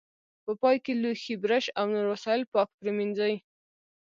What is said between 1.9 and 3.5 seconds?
نور وسایل پاک پرېمنځئ.